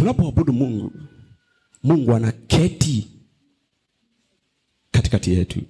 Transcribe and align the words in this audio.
tunapoabudu 0.00 0.52
mungu 0.52 0.92
mungu 1.82 2.14
anaketi 2.14 3.08
katikati 4.90 5.32
yetu. 5.32 5.62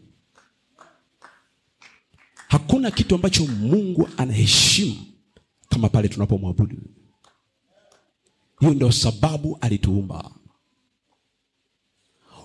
Hakuna 2.49 2.91
kitu 2.91 3.15
ambacho 3.15 3.47
mungu 3.47 4.09
anaheshimu 4.17 4.97
kama 5.69 5.89
pale 5.89 6.09
tunapomwabudu. 6.09 6.77
Hiyo 8.61 8.75
ndio 8.75 8.93
sababu 8.93 9.59
alituumba. 9.61 10.31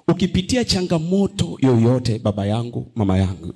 Ukipitia 0.08 0.66
changamoto 0.66 1.58
yoyote 1.62 2.20
baba 2.20 2.46
yangu 2.46 2.92
mama 2.96 3.18
yangu 3.18 3.54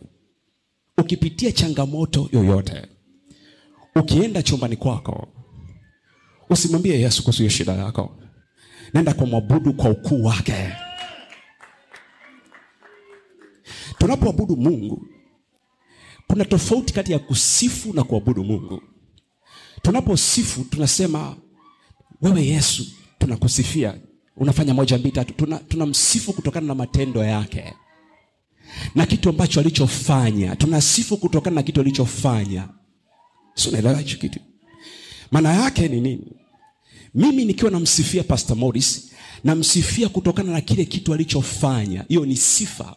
ukipitia 0.97 1.51
changamoto 1.51 2.29
yoyote 2.33 2.87
ukienda 3.95 4.43
chumbani 4.43 4.75
kwako 4.75 5.27
usimwambie 6.49 6.99
yesu 7.01 7.23
kuhusu 7.23 7.37
hiyo 7.37 7.49
shida 7.49 7.73
yako. 7.73 8.19
Nenda 8.93 9.13
kwa 9.13 9.25
mwabudu 9.27 9.73
kwa 9.73 9.89
ukuu 9.89 10.23
wake. 10.23 10.71
Tunapoabudu 13.97 14.57
mungu 14.57 15.07
kuna 16.27 16.45
tofauti 16.45 16.93
kati 16.93 17.11
ya 17.11 17.19
kusifu 17.19 17.93
na 17.93 18.03
kuabudu 18.03 18.43
mungu. 18.43 18.81
Tunaposifu 19.81 20.63
tunasema 20.63 21.35
wewe 22.21 22.45
yesu 22.45 22.85
tunakusifia. 23.17 23.97
Unafanya 24.37 24.73
moja 24.73 24.97
mbili 24.97 25.11
tatu. 25.11 25.33
Tunamsifu 25.67 26.25
tuna 26.25 26.35
kutokana 26.35 26.67
na 26.67 26.75
matendo 26.75 27.23
yake. 27.23 27.73
Na 28.95 29.05
kitu 29.05 29.29
ambacho 29.29 29.59
alichofanya. 29.59 30.55
Tunasifu 30.55 31.17
kutokana 31.17 31.55
na 31.55 31.63
kitu 31.63 31.81
alichofanya. 31.81 32.69
Si 33.55 33.69
unaelewa 33.69 33.97
hicho 33.97 34.17
kitu? 34.17 34.39
Maana 35.31 35.53
yake 35.53 35.87
ni 35.87 36.01
nini 36.01 36.31
mimi 37.13 37.45
nikiwa 37.45 37.71
namsifia 37.71 38.23
pastor 38.23 38.57
morris 38.57 39.11
namsifia 39.43 40.09
kutokana 40.09 40.51
na 40.51 40.61
kile 40.61 40.85
kitu 40.85 41.13
alichofanya. 41.13 42.05
Hiyo 42.07 42.25
ni 42.25 42.35
sifa. 42.37 42.95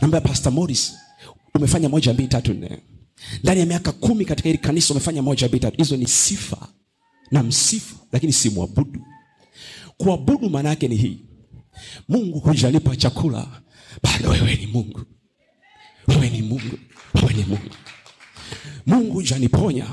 Naambia 0.00 0.20
pastor 0.20 0.52
morris 0.52 0.92
umefanya 1.54 1.88
moja 1.88 2.12
mbili 2.12 2.28
tatu 2.28 2.54
nne. 2.54 2.78
Ndani 3.42 3.60
ya 3.60 3.66
miaka 3.66 3.92
kumi 3.92 4.24
katika 4.24 4.48
hili 4.48 4.58
kanisa 4.58 4.94
umefanya 4.94 5.22
moja 5.22 5.48
mbili 5.48 5.60
tatu. 5.60 5.76
Hizo 5.76 5.96
ni 5.96 6.08
sifa. 6.08 6.68
Namsifu 7.30 7.96
lakini 8.12 8.32
simwabudu. 8.32 9.00
kuabudu 9.98 10.50
maana 10.50 10.68
yake 10.68 10.88
ni 10.88 10.96
hii. 10.96 11.18
Mungu 12.08 12.38
hujalipa 12.40 12.96
chakula 12.96 13.46
bado 14.02 14.28
wewe 14.30 14.54
ni 14.56 14.66
mungu. 14.66 15.00
Wewe 16.08 16.30
ni 16.30 16.42
mungu. 16.42 16.78
Wewe 17.14 17.34
ni 17.34 17.44
mungu. 17.44 17.70
Mungu 18.86 19.12
hujaniponya. 19.12 19.86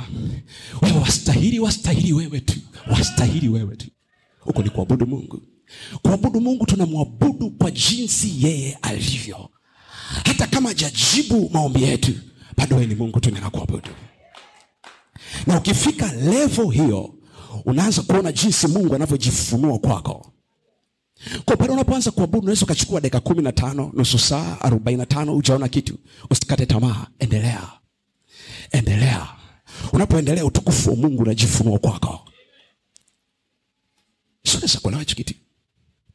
Wewe 0.81 0.97
wastahili 0.99 1.59
wastahili 1.59 2.13
wewe 2.13 2.39
tu 2.39 2.59
wastahili 2.91 3.49
wewe 3.49 3.75
tu. 3.75 3.87
Huko 4.39 4.63
ni 4.63 4.69
kuabudu 4.69 5.07
mungu. 5.07 5.41
Kuabudu 6.01 6.41
mungu 6.41 6.65
tunamwabudu 6.65 7.49
kwa 7.51 7.71
jinsi 7.71 8.45
yeye 8.45 8.77
alivyo. 8.81 9.49
Hata 10.25 10.47
kama 10.47 10.69
hajajibu 10.69 11.49
maombi 11.53 11.83
yetu 11.83 12.11
bado 12.57 12.75
wewe 12.75 12.87
ni 12.87 12.95
mungu 12.95 13.19
tu 13.19 13.31
kuabudu. 13.51 13.89
na 15.47 15.57
ukifika 15.57 16.11
levo 16.13 16.69
hiyo 16.69 17.13
unaanza 17.65 18.01
kuona 18.01 18.31
jinsi 18.31 18.67
mungu 18.67 18.95
anavyojifunua 18.95 19.79
kwako. 19.79 20.33
Kwa 21.45 21.57
pale 21.57 21.71
unapoanza 21.73 22.11
kuabudu 22.11 22.41
unaweza 22.41 22.65
ukachukua 22.65 23.01
dakika 23.01 23.19
kumi 23.19 23.41
na 23.43 23.51
tano 23.51 23.91
nusu 23.93 24.19
saa 24.19 24.57
arobaini 24.61 24.99
na 24.99 25.05
tano 25.05 25.35
ujaona 25.35 25.67
kitu. 25.67 25.97
Usikate 26.29 26.65
tamaa. 26.65 27.07
Endelea. 27.19 27.69
Endelea. 28.71 29.27
Unapoendelea 29.93 30.45
utukufu 30.45 30.89
wa 30.89 30.95
mungu 30.95 31.21
unajifunua 31.23 31.79
kwako 31.79 32.26
sinaweza 34.67 34.79
kuna 34.79 34.99
hicho 34.99 35.15
kitu 35.15 35.33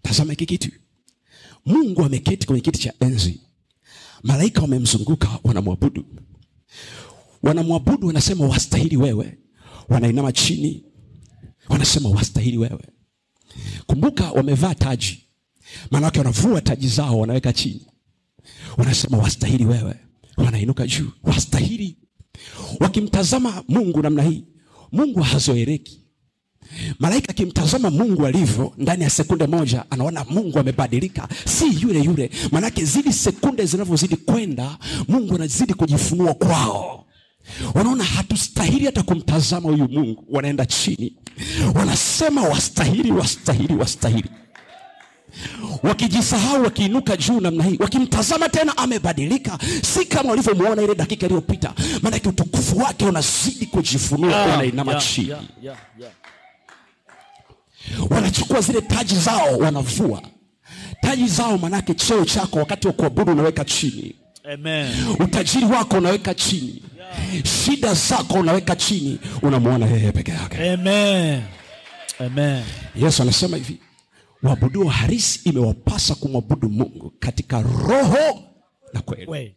tazama 0.02 0.32
hiki 0.32 0.46
kitu 0.46 0.70
mungu 1.66 2.04
ameketi 2.04 2.46
kwenye 2.46 2.60
kiti 2.62 2.78
cha 2.78 2.92
enzi. 3.00 3.40
Malaika 4.22 4.60
wamemzunguka 4.62 5.38
wanamwabudu. 5.44 6.04
Wanamwabudu 7.42 8.06
wanasema 8.06 8.46
wastahili 8.46 8.96
wewe. 8.96 9.38
Wanainama 9.88 10.32
chini 10.32 10.84
wanasema 11.68 12.08
wastahili 12.08 12.58
wewe. 12.58 12.84
Kumbuka 13.86 14.30
wamevaa 14.32 14.74
taji. 14.74 15.24
Maana 15.90 16.06
yake 16.06 16.18
wanavua 16.18 16.60
taji 16.60 16.88
zao 16.88 17.18
wanaweka 17.18 17.52
chini. 17.52 17.86
Wanasema 18.76 19.18
wastahili 19.18 19.64
wewe. 19.64 19.94
Wanainuka 20.36 20.86
juu. 20.86 21.10
Wastahili. 21.22 21.96
Wakimtazama 22.80 23.64
mungu 23.68 24.02
namna 24.02 24.22
hii 24.22 24.44
mungu 24.92 25.20
hazoereki 25.20 26.01
malaika 26.98 27.28
akimtazama 27.28 27.90
mungu 27.90 28.26
alivyo 28.26 28.72
ndani 28.78 29.04
ya 29.04 29.10
sekunde 29.10 29.46
moja 29.46 29.84
anaona 29.90 30.24
mungu 30.30 30.58
amebadilika. 30.58 31.28
Si 31.46 31.82
yule 31.82 32.00
yule 32.00 32.30
maanake 32.52 32.84
zidi 32.84 33.12
sekunde 33.12 33.66
zinavyozidi 33.66 34.16
kwenda 34.16 34.78
mungu 35.08 35.34
anazidi 35.34 35.74
kujifunua 35.74 36.34
kwao. 36.34 37.04
Wanaona 37.74 38.04
hatustahili 38.04 38.86
hata 38.86 39.02
kumtazama 39.02 39.68
huyu 39.70 39.88
mungu. 39.88 40.24
Wanaenda 40.30 40.66
chini. 40.66 41.16
Wanasema 41.74 42.42
wastahili 42.42 43.12
wastahili 43.12 43.74
wastahili. 43.74 44.28
Wakijisahau 45.82 46.62
wakiinuka 46.62 47.16
juu 47.16 47.40
namna 47.40 47.64
hii 47.64 47.76
wakimtazama 47.80 48.48
tena 48.48 48.76
amebadilika 48.76 49.58
si 49.82 50.04
kama 50.04 50.30
walivyomwona 50.30 50.82
ile 50.82 50.94
dakika 50.94 51.26
iliyopita. 51.26 51.74
Maanake 52.02 52.28
utukufu 52.28 52.78
wake 52.78 53.04
unazidi 53.04 53.66
kujifunua 53.66 54.36
wanainama 54.46 54.92
yeah, 54.92 55.04
chini. 55.04 55.28
yeah, 55.28 55.42
yeah, 55.62 55.76
yeah. 56.00 56.12
Wanachukua 58.10 58.60
zile 58.60 58.80
taji 58.80 59.16
zao 59.16 59.58
wanavua 59.58 60.22
taji 61.00 61.26
zao 61.28 61.58
manake 61.58 61.94
cheo 61.94 62.24
chako 62.24 62.58
wakati 62.58 62.86
wa 62.86 62.92
kuabudu 62.92 63.32
unaweka 63.32 63.64
chini 63.64 64.14
Amen. 64.54 64.94
utajiri 65.20 65.64
wako 65.66 65.96
unaweka 65.98 66.34
chini 66.34 66.82
shida 67.64 67.94
zako 67.94 68.34
unaweka 68.34 68.76
chini 68.76 69.18
unamwona 69.42 69.86
yeye 69.86 70.12
peke 70.12 70.30
yake 70.32 70.70
Amen. 70.72 71.42
Amen. 72.18 72.64
yesu 72.96 73.22
anasema 73.22 73.56
hivi 73.56 73.78
waabuduo 74.42 74.88
harisi 74.88 75.48
imewapasa 75.48 76.14
kumwabudu 76.14 76.68
mungu 76.68 77.12
katika 77.18 77.62
roho 77.62 78.42
na 78.92 79.00
kweli. 79.02 79.56